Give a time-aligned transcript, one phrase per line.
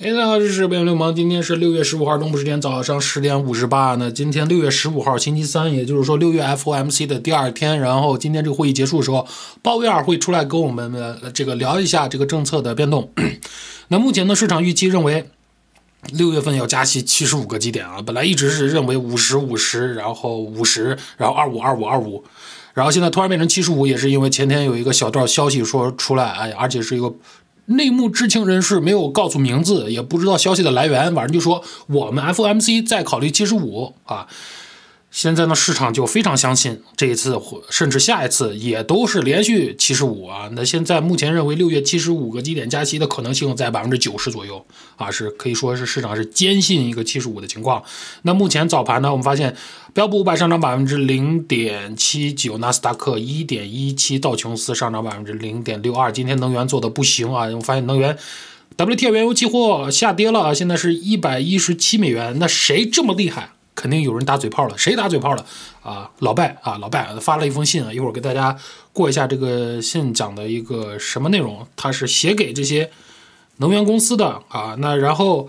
[0.00, 1.14] 哎，大家好，这是北流氓。
[1.14, 3.94] 今天是六月十五号，东部时间早上十点五十八。
[3.96, 7.78] 那今天六月十五号，星期三，也就是说六月 FOMC 的第二天。
[7.78, 9.28] 然后今天这个会议结束的时候，
[9.60, 13.12] 鲍威尔会出来跟我们呃这个聊一下这个政策的变动。
[13.88, 15.28] 那目前呢，市场预期认为
[16.14, 22.24] 六月份要加息七十五个基点啊，本来一直是认为五十五十，然后五十，然后二五二五二五，
[22.72, 27.14] 然后现在突然变成七十五，也是因为前天有一个小道消息说出来，哎，而且是一个。
[27.76, 34.26] 内幕知情人士没有告诉名字，也不知道消息的来源，反正就说我们 FMC 在考虑七十五啊。
[35.12, 40.48] 现在呢，市场就非常相信这一次或，甚至下一次也都是连续七十五啊。
[40.52, 44.64] 那现在目前认为六月七十五个基点加息的可能性在百分之九十左右
[44.96, 47.84] 啊，是可以说是市场是坚信一个七十五的情况。
[48.22, 49.54] 那目前早盘呢，我们发现
[49.92, 56.10] 标普五百上涨百分之零点七九，纳斯达克一点一七，道琼斯上涨百分之零点六二。
[56.10, 58.16] 今天能源做的不行啊，我发现能源
[58.78, 62.38] WTI 原油期货下跌了啊，现在是一百一十七美元。
[62.38, 63.50] 那谁这么厉害？
[63.82, 65.44] 肯定有人打嘴炮了，谁打嘴炮了
[65.82, 66.08] 啊？
[66.20, 68.56] 老拜啊，老拜发了一封信啊，一会儿给大家
[68.92, 72.92] 过一下这个信讲的一个什么内容，他是写给这些
[73.56, 74.76] 能源公司的啊。
[74.78, 75.48] 那然后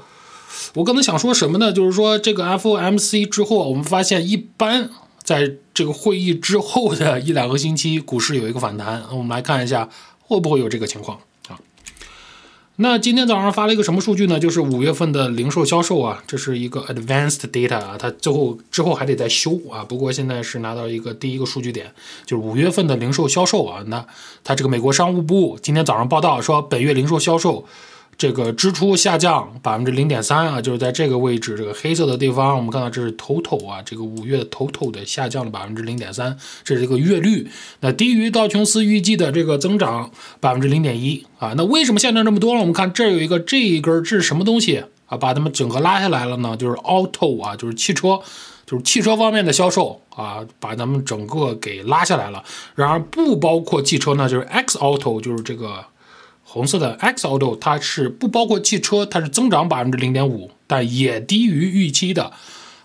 [0.73, 1.72] 我刚才想说什么呢？
[1.72, 4.89] 就是说这个 FOMC 之后，我们发现一般
[5.22, 9.88] 在这个会议之后的一两个星期，股市有一个反弹，我们来看一下
[10.22, 11.20] 会不会有这个情况。
[12.78, 14.40] 那今天早上发了一个什么数据呢？
[14.40, 19.84] 就是五月份的零售销售啊，这是一个 advanced data 啊，它最后之后还得再修啊。
[19.84, 21.94] 不过现在是拿到一个第一个数据点，
[22.26, 23.84] 就是五月份的零售销售啊。
[23.88, 24.04] 那
[24.44, 27.66] 它这个美国商务部今天早上报道说，本月零售销售。
[28.24, 37.46] 这个支出下降百分之零点三啊，就是在这个位置，这个黑色的地方，我们看到这是 total 啊，这个五月的 total 的下降了百分之零点三，这是一个月率，
[37.82, 42.62] 那低于道琼斯预计的这个增长百分之零点一啊，那为什么下降这么多呢？
[42.62, 45.18] 我们看这有一个这一根这是什么东西啊？
[45.18, 46.56] 把它们整个拉下来了呢？
[46.56, 48.22] 就是 auto 啊，就是汽车，
[48.66, 52.42] 就是汽车方面的销售啊，把咱们整个给拉下来了。
[52.76, 55.83] 然而不包括汽车呢，就是 X auto，就是这个。
[56.53, 62.31] 红色的 X Auto 它是不包括汽车，它是增长百分之零点五，但也低于预期的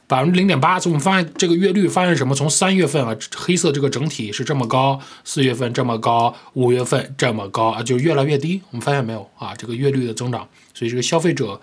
[0.06, 0.80] 百分之零点八。
[0.80, 2.34] 所以我们发现这个月率发现什么？
[2.34, 8.62] 从三月份啊，黑色这个整体是这么高，四月份这么高，五月份这么高啊，就越来越低。
[8.70, 9.54] 我们发现没有啊？
[9.54, 11.60] 这个月率的增长，所以这个消费者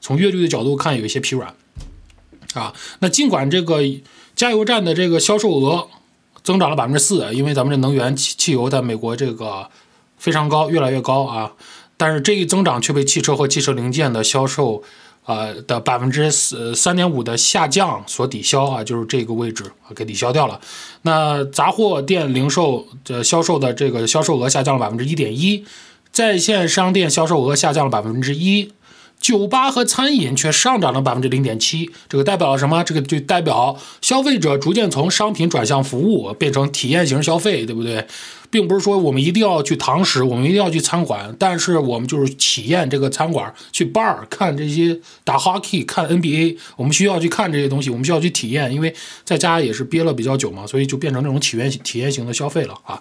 [0.00, 1.54] 从月率的角度看有一些疲软
[2.54, 2.74] 啊。
[2.98, 3.80] 那尽管这个
[4.34, 5.86] 加油站的这个销售额
[6.42, 9.70] 增长了百分之四，因为咱们这能源汽汽油在美国这个。
[10.16, 11.52] 非常高，越来越高啊！
[11.96, 14.82] 但是这一增长却被汽车和汽车零件的销售，
[15.26, 20.60] 呃的百分之四三点五的下降所抵消啊，就是这个位置啊给抵消掉了。
[21.02, 25.64] 那杂货店零售的销售的这个销售额下降了百分之一点一，
[26.10, 28.72] 在线商店销售额下降了百分之一。
[29.24, 32.84] 酒吧和餐饮却上涨了百分之零点七，这个代表了什么？
[32.84, 38.06] 这个就代表消费者逐渐从商品转向服务，变成体验型消费，对不对？
[38.50, 53.00] 并不是说我们一定要去堂食，我们一定要去餐馆，但是我们就是体验这个餐馆，去 bar 看这些打 hockey、看 NBA，我们需要去看这些东西，我们需要去体验，因为在家也是憋了比较久嘛，所以就变成这种体验体验型的消费了啊。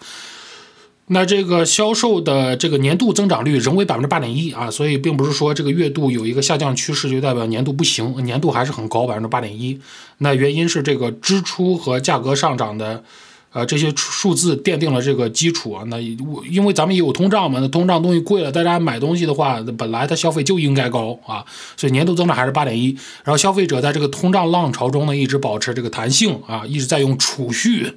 [1.07, 9.77] 那这个销售的这个年度增长率仍为百分之八点一啊，所以并不是说这个月度有一个下降趋势就代表年度不行，年度还是很高，百分之八点一。
[10.19, 13.03] 那原因是这个支出和价格上涨的，
[13.51, 15.83] 呃，这些数字奠定了这个基础啊。
[15.87, 21.43] 那因为咱们也有通胀嘛，那通胀东西贵了，大家买东西的话，本来它消费就应该高啊，
[21.75, 22.97] 所以年度增长还是八点一。
[23.25, 27.93] 然后消费者在这个通胀浪潮中呢，一直保持这个弹性啊，一直在用储蓄。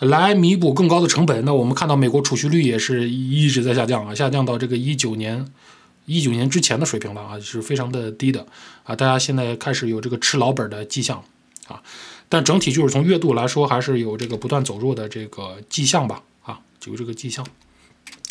[0.00, 5.46] 来弥补更高的成本，那我们看到美国储蓄率也是一直在下降啊，下降到这个一九年
[6.06, 8.44] 一九年之前的水平了啊，是非常的低的
[8.82, 11.22] 啊，大家现在开始有这个吃老本的迹象
[11.68, 11.80] 啊，
[12.28, 17.46] 但整体就是从月度来说，还是有这个不断走弱的这个迹象吧啊，有这个迹象。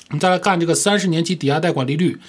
[0.09, 2.19] 我们再来看这个三十年期抵押贷款利率，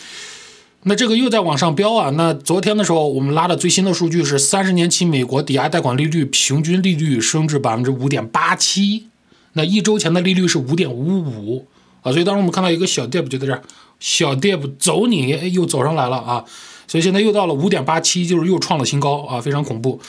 [0.84, 9.08] 那这个又在往上飙啊，那昨天的时候我们拉的最新的数据是三十年期美国抵押贷款利率平均利率升至百分之五点八七。
[9.54, 11.66] 那一周前的利率是五点五五
[12.02, 13.62] 啊，所以当时我们看到一个小 dip 就在这儿，
[13.98, 16.44] 小 dip 走你，又走上来了啊，
[16.86, 20.00] 所以现在又到了五点八七，就是又创了新高啊，非常恐怖。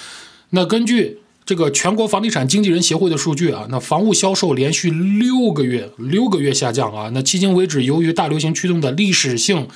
[0.50, 9.68] 那根据这个全国房地产经纪人协会的数据啊，那房屋销售连续六个月六个月下降啊，那迄今为止，由于大流行驱动的历史性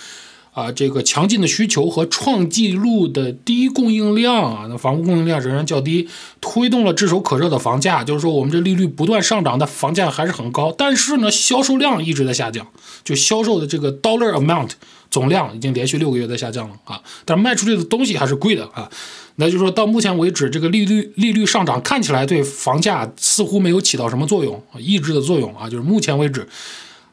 [0.51, 6.07] 啊，这个强劲的需求和创纪录的低供应量啊，那房屋供应量仍然较低，
[6.42, 8.04] 推动了炙手可热的房价。
[8.04, 12.68] 就是说，我们这利率不断上涨，的房价还是很高，但是呢，销售量一直在下降，
[13.04, 14.72] 就销售的这个 dollar amount
[15.10, 17.00] 总量已经连续六个月在下降了啊。
[17.24, 18.90] 但卖出去的东西还是贵的啊。
[19.36, 25.69] 那就是说到目前为止，这个利率利率上涨看起来对房价似乎没有起到什么作用，抑制的作用啊。
[25.69, 26.45] 就是目前为止。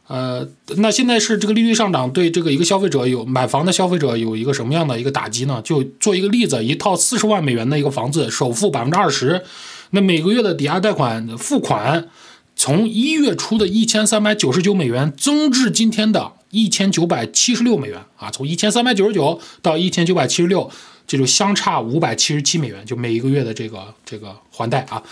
[0.09, 5.61] 呃，那现在是这个利率上涨对这个一个消费者有买房的消费者有一个什么样的一个打击呢？
[5.65, 9.43] 就做一个例子，一套四十万美元的一个房子，首付百分之二十，
[9.91, 12.09] 那每个月的抵押贷款付款
[12.55, 20.71] 从一月初的一千三百九十九美元增至今天的一千九百七十六美元啊，从一千三百九十九到一千九百七十六，
[21.09, 25.03] 这就相差五百七十七美元，就每一个月的这个这个还贷啊，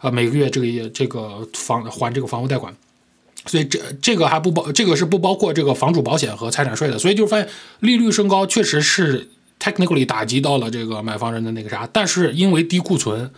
[0.00, 2.74] 呃，每个月这个这个房还这个房屋贷款。
[3.48, 6.98] 所以这这个还不包，这个是不包括这个房主保险和财产税的。
[6.98, 7.48] 所以就发现
[7.80, 9.26] 利率升高确实是
[9.58, 13.30] technically 打击到了这个买房人的那个啥，但是因为低库存，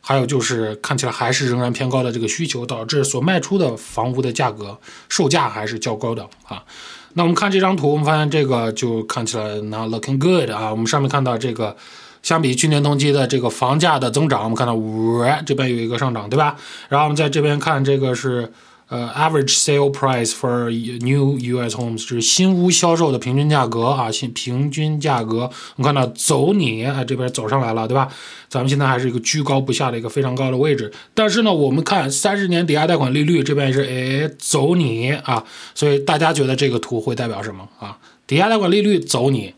[0.00, 4.78] 还有就是看起来还是仍然偏高的这个需求，导致所卖出的房屋的价格
[5.08, 6.64] 售价还是较高的啊。
[7.12, 10.70] 那我们看这张图，我们发现这个就看起来 not looking good 啊。
[10.70, 11.76] 我们上面看到这个
[12.22, 16.56] 相比去年同期的这个房价的增长，我们看到五这边有一个上涨，对吧？
[16.88, 18.50] 然后我们在这边看这个是。
[18.92, 20.68] 呃，average sale price for
[21.02, 21.74] new U.S.
[21.74, 28.12] homes 是新屋销售的平均价格啊，新平均价格，我们看到走你啊这边走上来了，对吧？
[28.50, 35.42] 咱们现在还是一个居高不下的一个非常高的位置，但是呢，我们看三十年抵押贷款利率这边也是哎走你啊，
[35.74, 37.96] 所以大家觉得这个图会代表什么啊？
[38.26, 39.54] 抵押贷款利率走你，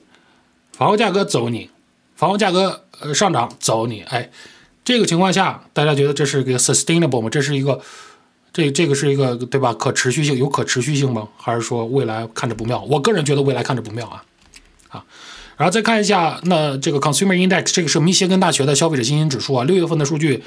[0.70, 1.70] 房屋价格走你，
[2.14, 4.31] 房屋价格呃上涨走你，哎，
[4.84, 7.28] 这个情况下大家觉得这是个 sustainable 吗？
[7.28, 7.81] 这是一个。
[8.55, 9.75] 这这个是一个对吧？
[9.75, 11.27] 可持续性有可持续性吗？
[11.37, 12.81] 还是说未来看着不妙？
[12.85, 14.25] 我个人觉得未来看着不妙啊，
[14.91, 15.05] 啊，
[15.56, 20.45] 然后再看一下那这个 Consumer Index，这个是密歇根大学的消费者信心指数啊，六月份的数据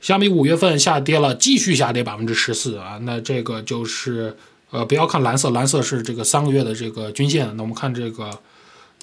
[0.00, 3.00] 相比五月份下跌了，继续下跌百分之十四啊。
[3.02, 4.36] 那这个就是
[4.70, 7.50] 呃，不要看蓝色，蓝色是这个三个月的这个均线。
[7.56, 8.30] 那我们看这个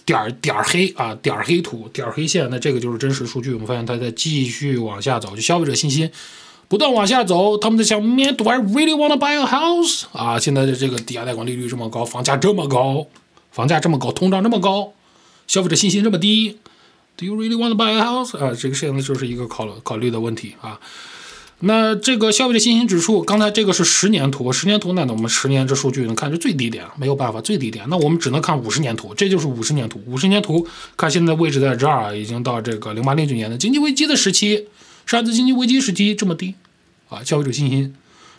[0.06, 3.52] 点儿点儿黑啊，点儿黑图，点儿黑线，那这个就是真实数据。
[3.52, 6.10] 我们发现它在继续往下走，就消费者信心。
[6.70, 10.04] 不断往下走，他们在想：Man，do I really want to buy a house？
[10.12, 13.08] 啊，现在的这个抵押贷款利率这么高，房价这么高，
[13.52, 14.92] 房价这么高，通胀这么高，
[15.48, 16.58] 消费者信心这么低
[17.16, 18.38] ，Do you really want to buy a house？
[18.38, 20.80] 啊，这个现在就是一个考考虑的问题啊。
[21.60, 30.00] 那这个消费者信心指数，刚才这个是十年图，十年图那我们十年这数据能看是最低点，没有办法最低点，那我们只能看五十年图，这就是五十年图。
[30.06, 34.68] 五十年图看现在位置在这儿，已经到这个零八零九年的经济危机的时期。
[35.08, 36.54] 上次经济危机时期这么低，
[37.10, 37.96] 啊，消费者信心，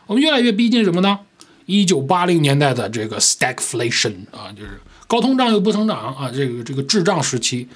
[0.06, 1.18] 我们越来越逼近什么呢？
[1.64, 7.66] 一九八零年代的这个 stagflation 啊，就是高通胀又不增长啊，这个这个滞胀时期，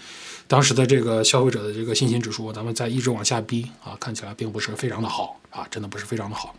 [0.46, 6.54] 当时的这个消费者的这个信心指数，咱们在一直往下逼啊，看起来并不是非常的好啊，真的不是非常的好。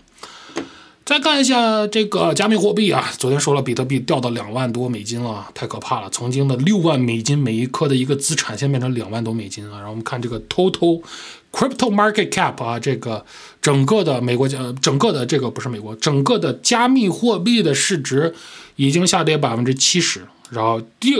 [1.06, 6.09] 再看一下这个加密货币啊，昨天说了，比特币掉到两万多美金了，太可怕了。
[6.09, 9.75] 曾经的六万美金每一颗的一个资产，现在变成两万多美金啊。
[9.75, 11.03] 然后我们看这个 total
[11.51, 13.25] crypto market cap 啊，这个
[13.62, 18.33] 整个的美国呃，整个的这个不是美国，整个的加密货币的市值
[18.77, 21.12] 已经下跌百分之七十，然后第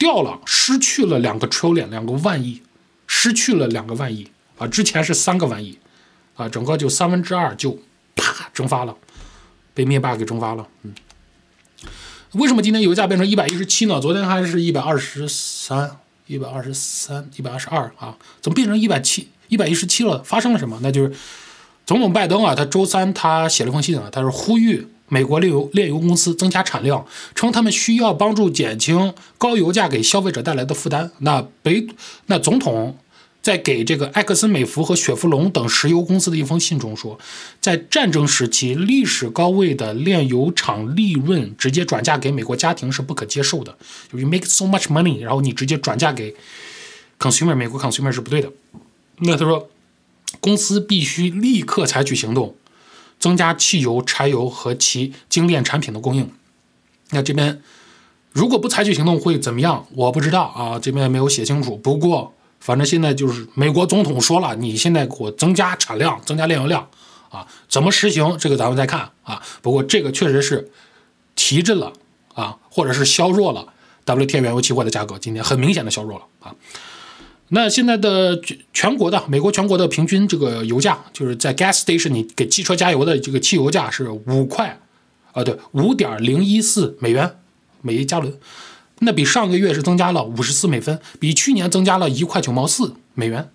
[0.00, 2.62] 掉了，失去了两个 trillion，两个万亿，
[3.06, 4.26] 失去了两个万亿
[4.58, 5.78] 啊，之前是三个万亿
[6.34, 7.78] 啊，整个就三分之二就
[8.16, 8.96] 啪蒸发了。
[9.72, 10.92] 被灭霸给蒸发了，嗯，
[12.32, 14.00] 为什么今天油价变成一百一十七呢？
[14.00, 20.22] 昨天还是一百二十三、一百二十三、一百二十二啊，怎么变成一百七、一百一十七了？
[20.24, 20.78] 发生了什么？
[20.82, 21.12] 那就是
[21.86, 31.10] 总统拜登啊，他周三他写了封信啊，他是呼吁美国炼油炼油公司增加产量，称他们需要帮助减轻高油价给消费者带来的负担。
[31.18, 31.86] 那北
[32.26, 32.96] 那总统。
[33.42, 37.18] 在给这个埃克森美孚和雪佛龙等石油公司的一封信中说，
[37.58, 43.74] 在战争时期历史高位的炼油厂利润直接转嫁给美国家庭是不可接受的。
[44.12, 46.36] 就 you make so much money，然后你直接转嫁给
[47.18, 48.52] consumer，美国 consumer 是不对的。
[49.20, 49.70] 那他说，
[50.40, 52.54] 公司必须立刻采取行动，
[53.20, 56.28] 增加汽油、柴油和其精炼产品的供应。
[57.10, 57.62] 那这边
[58.32, 59.86] 如果不采取行动会怎么样？
[59.94, 61.76] 我不知道啊，这边没有写清楚。
[61.76, 62.34] 不过。
[62.62, 66.86] 反正现在就是美国总统说了，你现在给我增加产量，增加炼油量，
[67.30, 68.36] 啊，怎么实行？
[68.36, 69.42] 这个咱们再看啊。
[69.62, 70.70] 不过这个确实是
[71.34, 71.90] 提振了
[72.34, 73.72] 啊，或者是削弱了
[74.04, 76.54] WTI 原油期货的价格，今天很明显的削弱了啊。
[77.52, 78.40] 那现在的
[78.72, 84.78] 全国的美国全国的平均这个油价，就是在 gas station 你给汽车加油的这个汽油价是五块，
[85.32, 87.38] 啊对，五点零一四美元
[87.82, 88.32] 每一加仑。
[89.00, 93.50] 那比上个月是增加了五十四美分，比去年增加了一块九毛四美元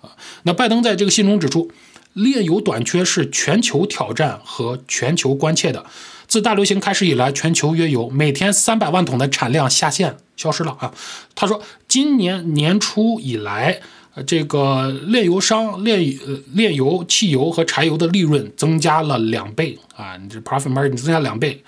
[0.00, 0.10] 啊。
[0.44, 1.72] 那拜登在这个信中指出，
[2.12, 5.86] 炼油短缺是全球挑战和全球关切的。
[6.30, 10.94] 自大流行开始以来，全球约有每天三百万桶的产量下线消失了啊。
[11.34, 13.80] 他说，今年年初以来，
[14.14, 21.60] 呃，这个炼油商炼呃炼油、汽油和柴油的利润增加了两倍啊，你这 profit margin 增加两倍。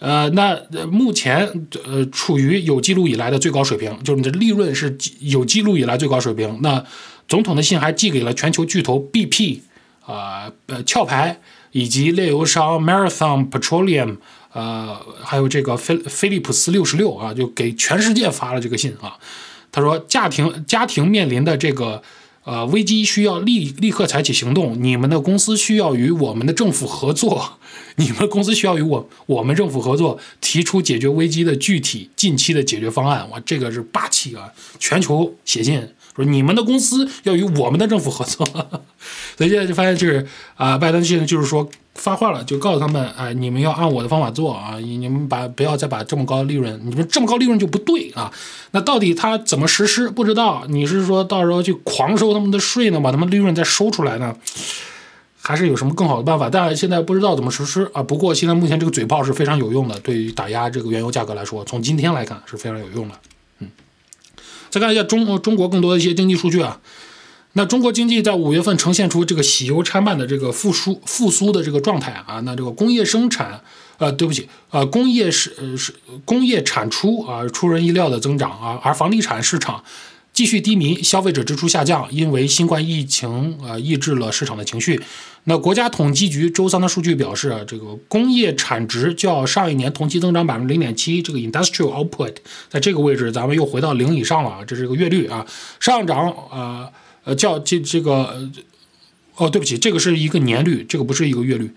[0.00, 0.60] 呃，那
[0.90, 1.48] 目前
[1.84, 6.58] 呃处于有记录以来的最高水平，就是你的利润是有记录以来最高水平。
[6.62, 6.84] 那
[7.28, 9.60] 总统的信还寄给了全球巨头 BP
[10.04, 11.38] 啊呃壳牌。
[11.74, 14.18] 以及炼油商 Marathon Petroleum，
[14.52, 19.18] 呃，还有这个菲菲利普斯六十六啊，就给全世界发了这个信啊。
[19.72, 22.00] 他说，家庭家庭面临的这个
[22.44, 27.58] 呃危机需要立立刻采取行动，你们的公司需要与我们的政府合作，
[27.98, 33.28] 你们公司需要与我我们政府合作，提出解决危机的具体近期的解决方案。
[33.30, 34.48] 哇，这个是霸气啊！
[34.78, 35.88] 全球写信。
[36.14, 38.46] 说你们的公司要与我们的政府合作，
[39.36, 48.32] 所以现在就发现就是啊，拜登现在就是说发话了，就告诉他们，哎，你们要按我的方法做啊，你们把不要再把这么高的利润，你们这么高利润就不对啊。
[48.70, 50.08] 那到底他怎么实施？
[50.08, 50.64] 不知道。
[50.68, 54.36] 你是说到时候去狂收他们的税呢，把他们利润再收出来呢，
[55.40, 56.48] 还是有什么更好的办法？
[56.48, 58.02] 但现在不知道怎么实施啊。
[58.02, 63.14] 不过现在目前这个嘴炮是非常有用的，对于打压这个原油价格来说，从今天来看是非常有用的。
[64.74, 66.80] 再看一下中中国更多的一些经济数据啊，
[67.52, 73.60] 那中国经济在五月份呈现出这个喜忧参半的这个复苏复苏的这个状态啊，那这个工业生产，
[73.98, 79.84] 呃，对不起，呃，工业是是工业产出啊出人意料的增长啊，而房地产市场。
[80.34, 85.00] 继续低迷，消费者支出下降，因为新冠疫情呃抑制了市场的情绪。
[85.44, 92.34] 那国家统计局周三的数据表示，这个工业产值较上一年同期增长百分之零点七，这个 industrial output
[92.68, 95.46] 在这个位置，咱们又回到零以上了啊，这是个月率啊，
[95.78, 96.90] 上涨啊
[97.22, 98.50] 呃较这这个
[99.36, 101.70] 哦对不起，这个是一个年率，这个不是一个月率。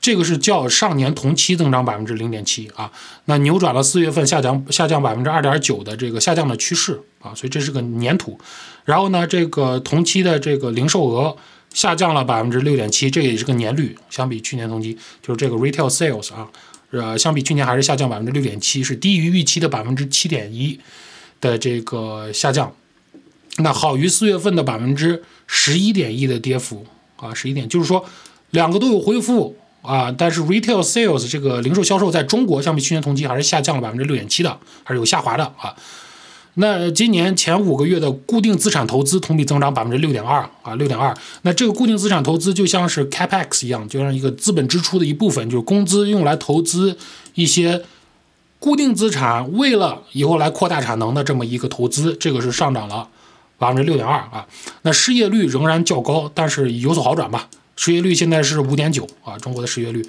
[0.00, 2.90] 这个是较上年同期增长百分之零点七啊，
[3.24, 8.38] 那扭转了四月份下降下降百分之二点九的这个下降的趋势啊，所以这是个年土。
[8.84, 11.36] 然后呢，这个同期的这个零售额
[11.74, 16.48] 下降了百分之六点七，这也是个年率，相比去年同期就是这个 retail sales 啊，
[16.92, 20.78] 呃，相比去年还是下降百分之六点七，是低于预期的百分之七点一
[21.40, 22.72] 的这个下降，
[23.58, 26.86] 那好于四月份的百分之十一点一的跌幅
[27.16, 28.04] 啊，十一点，就是说
[28.50, 29.56] 两个都有恢复。
[29.82, 35.74] 啊，但是 retail sales 这个零售销售在中国相比去年同期还是下降了百分之六点七的，还是有下滑的啊。
[36.60, 41.16] 那今年前五个月的固定资产投资同比增长百分之六点二啊，六点二。
[41.42, 46.98] 那这个固定资产投资就像是 capex 一样，就像一个资本支出的一部分，就是工资用来投资
[47.34, 47.84] 一些
[48.58, 53.08] 固定资产，为了以后来扩大产能的这么一个投资，这个是上涨了
[53.56, 54.44] 百分之六点二啊。
[54.82, 57.48] 那失业率仍然较高，但是有所好转吧。
[57.78, 60.04] 失业率现在是五点九啊，中国的失业率，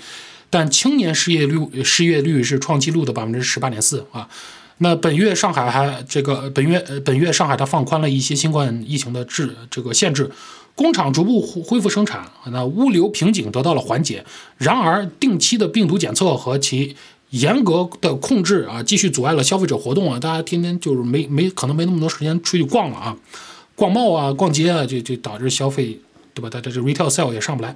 [0.50, 4.28] 但青年失业率失业率是创纪录的百分之十八点四啊。
[4.80, 10.32] 那本月上海还这个本月本月上海它放宽了一些新冠疫情的制这个限制，
[10.74, 14.26] 工厂逐步恢复生产，那物流瓶颈得到了缓解。
[14.58, 16.96] 然而，定期的病毒检测和其
[17.30, 20.20] 严格的控制啊，继续阻碍了消费者活动啊。
[20.20, 23.16] 大家天天就是没没可能没那么多时间出去逛了啊，
[23.76, 26.00] 逛贸啊，逛街啊，就就导致消费。
[26.34, 26.50] 对吧？
[26.50, 27.76] 它这这 retail sale 也上不来。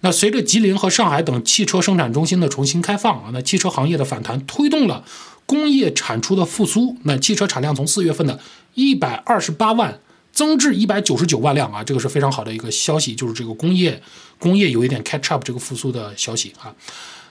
[0.00, 5.04] 那随着吉林和上海等汽车生产中心的重新开放啊，那汽车行业的反弹推动了
[5.46, 6.96] 工业产出的复苏。
[7.04, 8.40] 那汽车产量从四月份的
[8.74, 10.00] 一百二十八万
[10.32, 14.02] 增至一百九十九万辆啊，这个是非常好的一个消息，就是这个工业
[14.38, 16.74] 工业有一点 catch up 这个复苏的消息啊。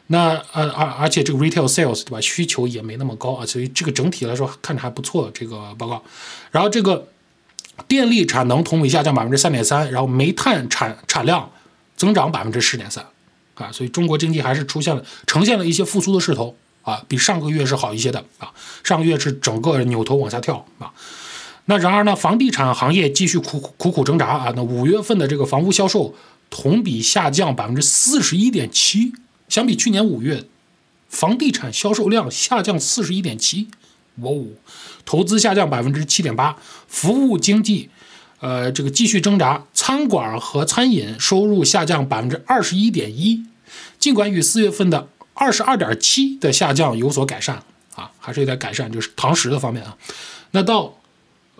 [0.08, 2.22] 那呃而而且这个 retail sales 对吧？
[2.22, 6.04] 需求也没那么高啊，所以这个整体来说看着还不错这个报告。
[6.52, 7.08] 然后这个。
[7.88, 11.50] 电力产能同比下降百分之三点三，然后煤炭产产量
[11.96, 13.06] 增长百分之十点三，
[13.56, 18.52] 啊，所以中国经济还是出现了呈现了一些复苏的势头啊，比上个月是好一些的啊，
[18.84, 20.92] 上个月是整个扭头往下跳啊。
[21.66, 26.16] 那然而呢，房地产行业继续苦苦苦挣扎啊，那五月份的这个房屋销售
[26.50, 29.14] 同比下降百分之四十一点七，
[29.48, 30.46] 相比去年五月，
[31.10, 33.68] 房地产销售量下降四十一点七。
[34.22, 34.46] 哇哦，
[35.06, 37.90] 投资下降百分之七点八，服务经济，
[38.40, 43.44] 呃，这个继续挣扎，餐馆和餐饮收入下降百分之二十一点一，
[43.98, 47.64] 尽管与四月份的二十二点七的下降有所改善
[47.96, 49.98] 啊，还是有点改善，就是堂食的方面啊，
[50.52, 50.96] 那到。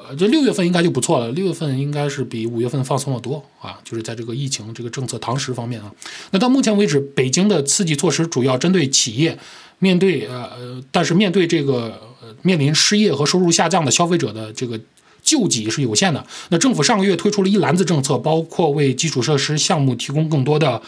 [0.02, 1.30] 呃，这六月份应该就不错了。
[1.34, 5.92] 六月份应该是比五月份放松的多啊，就是在这个疫情这个政策堂食方面啊。
[6.32, 9.38] 那到目前为止，北京的刺激措施主要针对企业，
[9.80, 12.09] 面对呃呃，但是面对这个
[12.42, 14.80] 面临失业和收入下降的消费者的这个
[15.22, 16.26] 救济是有限的。
[16.50, 20.82] 那政府上个月推出了一篮子政策，包括为基础设施项目提供更多的、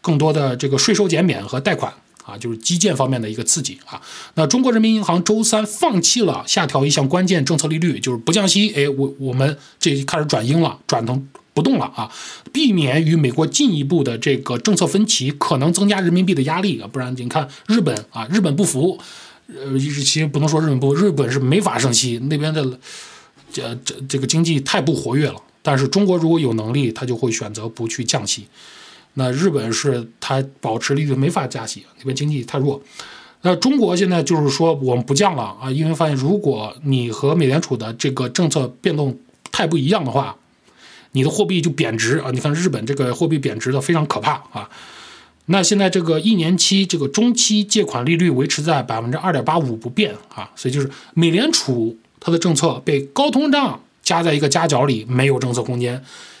[0.00, 1.92] 更多的这个税收减免和贷款
[2.24, 4.00] 啊，就是基建方面的一个刺激啊。
[4.34, 8.72] 那中国人民银行周三放弃了下调一项关键政策利率，就是不降息。
[8.74, 11.28] 哎，我我们这开始转鹰了，转成。
[11.54, 12.10] 不动了啊，
[12.52, 16.88] 避免与美国进一步的这个政策分歧，可能增加人民币的压力啊。
[16.92, 18.98] 不然你看日本啊，日本不服，
[19.48, 22.62] 呃，其实不能说日本不，日本是没法升息，那边的
[23.52, 25.36] 这这这个经济太不活跃了。
[25.62, 28.46] 但是中国如果有能力，他就会选择不去降息。
[29.14, 32.82] 那日本是它保持利率没法加息，那边经济太弱。
[33.42, 39.18] 那中国现在就是说我们不降了啊，因为发现如果你和美联储的这个政策变动
[39.52, 40.36] 太不一样的话。
[41.16, 42.32] 你的货币就贬值啊！
[42.32, 44.68] 你看日本这个货币贬值的非常可怕啊。
[45.46, 55.98] 那现在这个一年期这个中期借款利率维持在百分之二点八五不变啊，所以就是美联储它的政策被高通胀夹在一个夹角里，没有政策空间；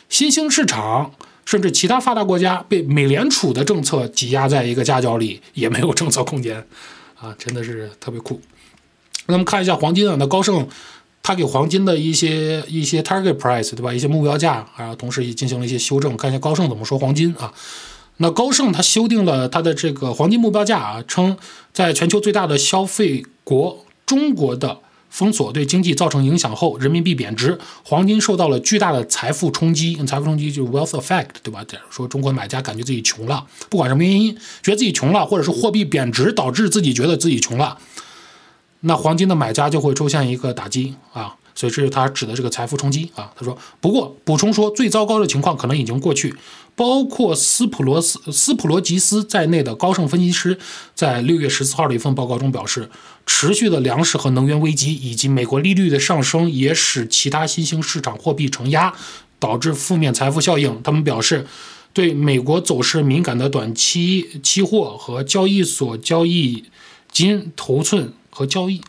[0.08, 1.12] 新兴市场
[1.44, 6.64] 甚至其他发达国家被美联储的政策挤压在一个夹角里，也没有政策空间
[7.18, 8.40] 啊， 真的是特别酷。
[9.26, 10.68] 那么看一下黄金啊，那高盛。
[11.26, 13.90] 他给黄金的一些一些 target price，对吧？
[13.90, 16.14] 一些目标价啊，同时也进行了一些修正。
[16.18, 17.50] 看一下高盛怎么说黄金啊？
[18.18, 21.36] 那高盛他修订了他的这个黄金目标价啊，称
[21.72, 24.78] 在全球最大的消费国中国的
[25.10, 29.94] 封锁对经济造成影响后，人民币贬值，黄金受到了巨大的财富冲击。
[30.06, 31.64] 财富冲击就是 wealth effect，对吧？
[31.64, 37.78] 假如说中国买家感觉自己穷了，不管什么原因，觉得自己穷了，或者是货币贬值导致自己觉得自己穷了。
[38.80, 43.32] 那黄金的买家就会出现一个打击啊，所以这是他指的这个财富冲击啊。
[43.36, 46.34] 他说，不过补充说，最糟糕的情况可能已经过去。
[46.76, 50.58] 包括斯普罗斯、斯普罗吉斯在内的高盛分析师
[50.94, 52.90] 在六月十四号的一份报告中表示，
[53.26, 58.92] 持续的粮食和能源危机以及美国利率的上升也使其他新兴市场货币承压，
[59.38, 60.82] 导致负面财富效应。
[60.82, 61.46] 他们表示，
[61.92, 66.64] 对美国走势敏感的短期期货和交易所交易
[67.10, 68.12] 金头寸。
[68.36, 68.80] 和交易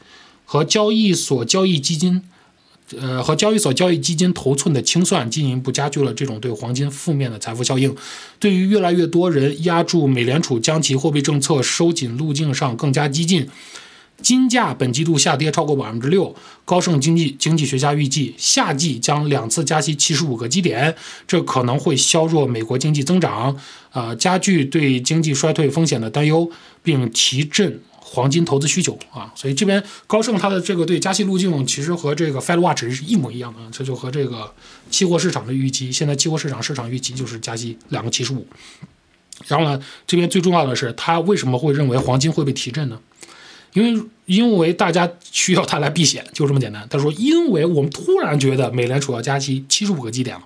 [0.43, 2.23] 和交易所交易基金，
[3.01, 7.95] 呃，和交易所交易基金头寸的清算，进一步加剧了这种对黄金负面的财富效应。
[8.39, 13.49] 对于越来越多人压住美联储将其货币政策收紧路径上更加激进，
[14.21, 16.35] 金价本季度下跌超过百分之六。
[16.63, 20.95] 高盛经济经济学家预计，夏季将两次加息七十五个基点，
[21.27, 23.57] 这可能会削弱美国经济增长，
[23.91, 26.49] 啊，加剧对经济衰退风险的担忧，
[26.83, 27.79] 并提振。
[28.07, 34.53] 黄金投资需求啊，所以这边高盛它的这个对加息路径其实和这个 Fed Watch 是一模一样的，这就和这个
[34.91, 38.45] 期货市场的预期，现在期货市场市场预期就是加息两个七十五。
[39.47, 42.99] 然后呢，这边最重要的是，他为什么会认为黄金会被提振呢？
[43.73, 46.87] 因为因为大家需要它来避险，就这么简单。
[46.89, 50.43] 他说，因为我们突然觉得美联储要加息七十五个基点了，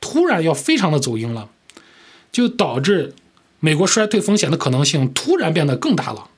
[0.00, 1.48] 突然要非常的走鹰了，
[2.32, 3.14] 就导致
[3.60, 6.30] 美国衰退风险的可能性突然变得更大了。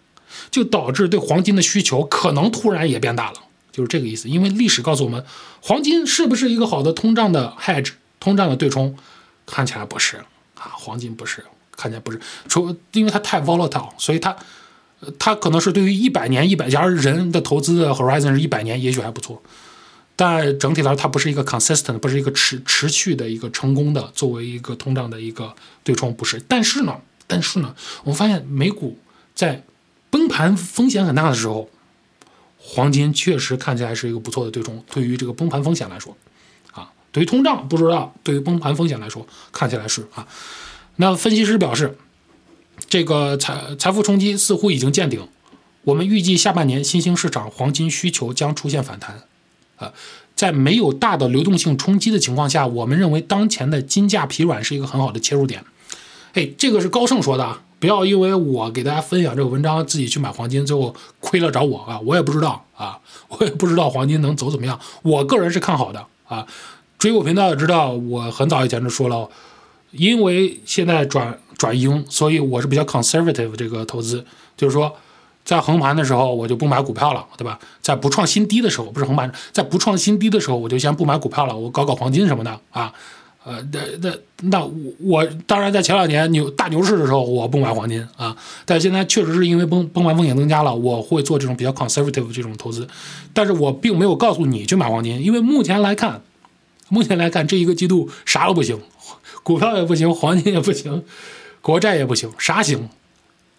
[0.50, 3.38] 就导致对黄金的需求可能突然也变大了，
[3.72, 4.28] 就是这个意思。
[4.28, 5.24] 因为历史告诉我们，
[5.60, 8.96] 黄金是不是一个好的通胀的 hedge，通胀的对冲？
[9.46, 10.16] 看起来不是
[10.56, 11.44] 啊，黄金不是，
[11.76, 12.18] 看起来不是。
[12.48, 14.34] 除因为它太 volatile，所以它，
[15.18, 19.42] 它可能是对于一百年、一百，假如人的投资的 horizon 是一百年，也许还不错。
[20.16, 26.40] 但整体来说，它不是一个 consistent，不是一个持持续的一个成功的作为一个通胀的一个对冲，不是。
[26.48, 28.98] 但是呢，但是呢，我们发现美股
[29.34, 29.62] 在。
[30.14, 31.68] 崩盘风险很大的时候，
[32.56, 34.80] 黄金确实看起来是一个不错的对冲。
[34.92, 36.16] 对于这个崩盘风险来说，
[36.70, 40.28] 啊，对于通胀不知道，对于崩盘风险来说，看起来是啊。
[40.94, 41.98] 那分析师表示，
[42.88, 45.26] 这个财财富冲击似乎已经见顶。
[45.82, 49.24] 我们预计下半年新兴市场黄金需求将出现反弹。
[49.78, 49.92] 啊，
[50.36, 55.64] 在没有大的流动性冲击的情况下，我们认为当前的金价疲软是一个很好的切入点。
[56.34, 57.62] 哎，这个是高盛说的啊。
[57.84, 62.00] 不要因为我给大家分享这个文章，自己去买黄金，最后亏了找我啊！
[62.02, 64.80] 我也不知道啊，我也不知道黄金能走怎么样。
[65.02, 66.46] 我个人是看好的啊。
[66.98, 69.28] 追我频道也知道，我很早以前就说了，
[69.90, 74.24] 因为现在转转鹰，所以我是比较 conservative 这个投资，
[74.56, 74.90] 就是说
[75.44, 77.58] 在横盘的时候我就不买股票了，对吧？
[77.82, 82.90] 在不创新低的时候，不是横盘，在不创新低的时候，我就先不买股票了，我搞搞黄金什么的啊。
[83.44, 84.16] 呃，那那
[84.48, 92.88] 那我我当然在前两年牛大牛市的时候，我不买黄金啊，但现在确实是因为崩崩盘风险增加了，我会做这种比较 conservative 这种投资，
[93.34, 96.22] 但是我并没有告诉你去买黄金，因为目前来看，
[96.88, 98.80] 目前来看这一个季度啥都不行，
[99.42, 101.04] 股票也不行，黄金也不行，
[101.60, 102.88] 国债也不行，啥行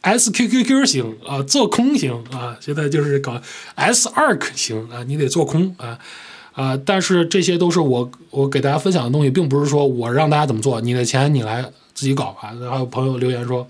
[0.01, 3.39] ？SQQQ 型啊，做空型啊，现在就是搞
[3.75, 5.99] SARK 型啊，你得做空啊
[6.55, 6.79] 啊！
[6.85, 11.61] 但是这些都是我我给大家分享的东西，并不是说我让大家怎么做，你的钱你来
[11.93, 12.55] 自己搞啊。
[12.71, 13.67] 还有朋友留言说，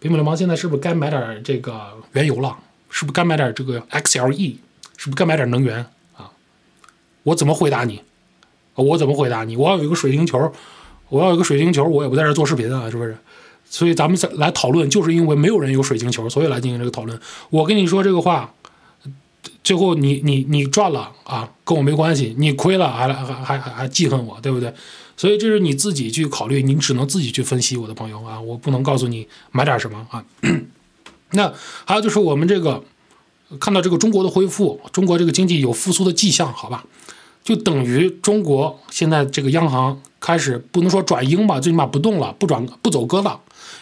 [0.00, 1.78] 北美流氓现在是不是该买点这个
[2.12, 2.56] 原油了？
[2.88, 4.56] 是不是该买点这个 XLE？
[4.96, 5.84] 是不是该买点能源
[6.16, 6.30] 啊？
[7.22, 8.00] 我怎么回答你？
[8.74, 9.54] 我怎么回答你？
[9.56, 10.50] 我要有一个水晶球，
[11.10, 13.14] 我要有一个水晶球，我也不在这做视频啊，是不是？
[13.68, 17.18] 所以咱们来讨论，就是因为没有人有水晶球，所以来进行这个讨论。
[17.50, 18.54] 我跟你说这个话，
[19.66, 24.72] 最后你你你赚了啊，跟我没关系；你亏了，还还还还还记恨我，对不对？
[25.16, 30.24] 所以这是你自己去考虑，你只能自己去分析，我的朋友啊，我不能告诉你买点什么啊。
[31.32, 31.52] 那
[31.84, 32.84] 还有就是我们这个
[33.58, 36.84] 看到这个中国的恢复，中国这个经济有复苏的迹象，好吧？
[37.42, 43.28] 就等于中国现在这个央行开始不能说转鹰吧，最起码不动了，不转不走鸽子。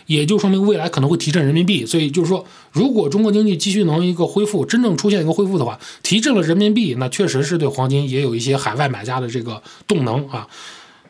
[0.07, 10.47] 也就说明未来可能会提振人民币，所以就是说，如果中国经济继续能一个恢复，真正出现一个恢复的话，提振了人民币，那确实是对黄金也有一些海外买家的这个动能啊。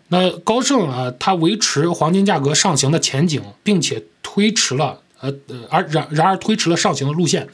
[0.09, 7.49] 那高盛啊，它维持黄金价格上行的前景，并且推迟了呃呃，而然然而推迟了上行的路线，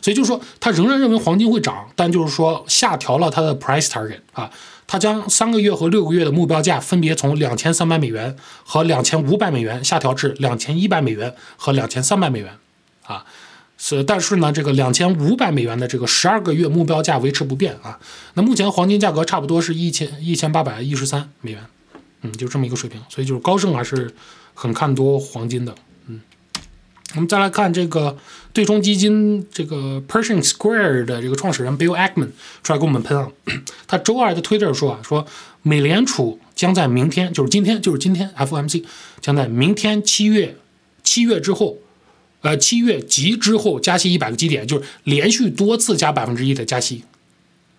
[0.00, 4.50] 所以就是说，他仍然认为黄金会涨，但就是说下调了它的 price target 啊。
[4.90, 12.58] 它将三个月和六个月的目标价分别从两千三百美元和两千五百美元下调至两千一百美元和两千三百美元，
[13.04, 13.24] 啊，
[13.78, 18.00] 是但是呢，这个两千五百美元的这个十二个月目标价维持不变啊。
[18.34, 21.64] 那目前黄金价格差不多是一千一千八百一十三美元，
[22.22, 23.00] 嗯，就这么一个水平。
[23.08, 24.12] 所以就是高盛还是
[24.54, 25.72] 很看多黄金的。
[26.08, 26.20] 嗯
[27.14, 28.16] 我们再来看这个
[28.52, 32.28] 对冲基金这个 Pershing Square 的这个创始人 Bill Ackman
[32.62, 33.28] 出来给我们喷啊，
[33.88, 35.26] 他周二的推特说啊，说
[35.62, 38.84] 美联储将在明天，就是今天，就是今天，FOMC
[39.20, 40.56] 将在明天七月
[41.02, 41.78] 七月之后，
[42.42, 47.02] 呃七月及之后加息一百个基点，就是连续多次加百分之一的加息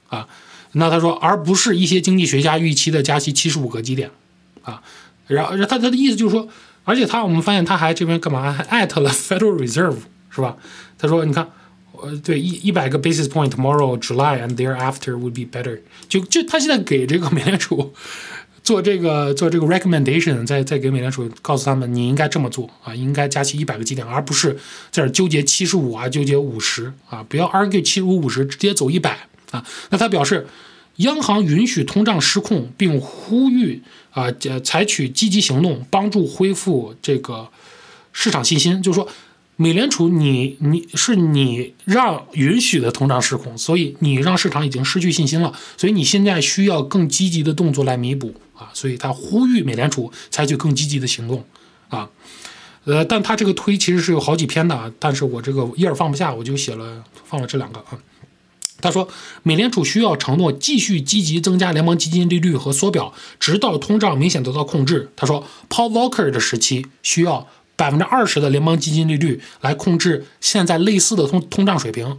[0.10, 0.28] 啊。
[0.74, 4.12] 那他说，而不是一些经济学家预期的加息七十五个基点
[4.64, 4.82] 啊。
[5.28, 6.50] 然后他他的意思就是说。
[6.84, 8.52] 而且他，我们发现他还这边干嘛？
[8.52, 9.98] 还艾特了 Federal Reserve，
[10.30, 10.58] 是吧？
[10.98, 11.48] 他说：“你看，
[12.02, 17.94] 呃，对，一一百个 basis point tomorrow July and thereafter would be better。”就就他现在给这个美联储
[18.64, 24.58] 做这个做这个 recommendation，在在给美联储告诉他们，你应该这么做啊，应该加息一百个基点，而不是
[24.90, 29.64] 在这纠结七十五啊，纠结五十啊，不要 argue 七十五五十，直接走一百啊。
[29.90, 30.48] 那他表示。
[31.02, 34.32] 央行允许通胀失控，并呼吁啊，
[34.64, 37.50] 采取积极行动，帮助恢复这个
[38.12, 38.82] 市场信心。
[38.82, 39.08] 就是说，
[39.56, 48.70] 美联储，你你是你让允许的通胀失控，所以你让市场已经失去信心了，所以你现在需要更积极的动作来弥补啊。
[48.74, 51.46] 所以他呼吁美联储采取更积极的行动
[51.90, 52.10] 啊。
[52.86, 58.00] 呃，但他这个推其实是有好几篇的，但是我这个页儿放不下，我就写了放了这两个啊。
[58.82, 59.08] 他说，
[59.44, 65.12] 美联储需要承诺继续积极增加联邦基金利率和缩表，直到通胀明显得到控制。
[65.16, 72.18] 他说，Paul Volcker 的时期需要百分之二十的联邦基金利率来控制现在类似的通通胀水平。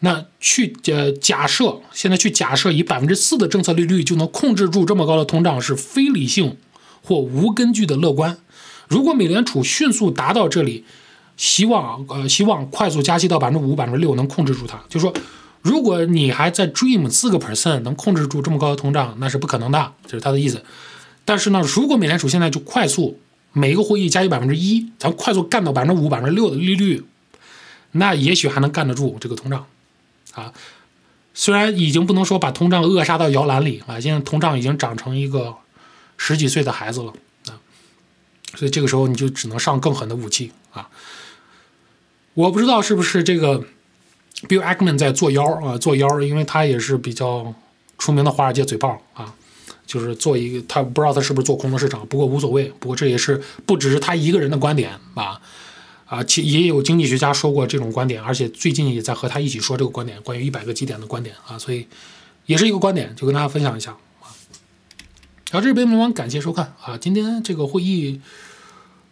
[0.00, 6.56] 那去呃假设现在去假设以百分之四的政策利率就能控制住这么高的通胀是非理性
[7.02, 8.38] 或无根据的乐观。
[8.88, 10.84] 如果美联储迅速达到这里，
[11.36, 15.12] 希望呃希望快速加息到百分之五、百分之六能控制住它，就说。
[15.60, 20.64] 如果你还在 dream 四个 percent 能控制住这么高的通胀，那是不可能的，这是他的意思。
[21.24, 23.20] 但是呢，如果美联储现在就快速
[23.52, 27.04] 每一个会议加息百分之一，咱快速干到百分之五、百分之六的利率，
[27.92, 29.66] 那也许还能干得住这个通胀
[30.34, 30.52] 啊。
[31.34, 35.56] 虽然已经不能说把通胀扼杀到摇篮里啊，现在通胀已经长成一个
[36.16, 37.12] 十几岁的孩子了
[37.48, 37.58] 啊，
[38.54, 40.88] 所以这个时候你就只能上更狠的武器啊。
[42.34, 43.64] 我不知道是不是这个。
[44.46, 47.52] Bill Ackman 在做妖啊，做妖，因为他也是比较
[47.98, 49.34] 出名的华尔街嘴炮啊，
[49.84, 55.40] 就是做一个，他不知道他是不是做空的市场，不过无所谓，不过这也是不只是他一个人的观点啊，
[56.06, 61.88] 啊，其也有经济学家说过这种观点，而且最近也在和他一起说这个观点，关于一百个基点的观点啊，所以
[62.46, 64.30] 也是一个观点，就跟大家分享一下啊。
[65.50, 68.20] 好，这是北美网，感谢收看啊，今天这个会议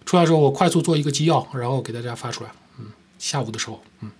[0.04, 2.86] 出来之后，我快速做一个纪要，然后给大家发出来，嗯，
[3.18, 4.10] 下午的时候，嗯。